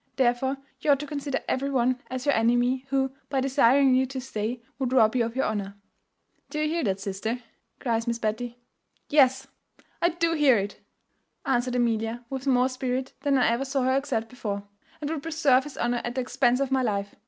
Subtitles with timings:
[0.15, 4.19] Therefore, you ought to consider every one as your enemy who, by desiring you to
[4.19, 5.75] stay, would rob you of your honour.'
[6.49, 7.37] "'Do you hear that, sister?'
[7.79, 8.57] cries Miss Betty.
[9.09, 9.45] 'Yes,
[10.01, 10.79] I do hear it'
[11.45, 14.63] answered Amelia, with more spirit than I ever saw her exert before,
[15.01, 17.13] and would preserve his honour at the expense of my life.